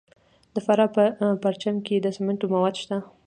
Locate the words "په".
0.95-1.03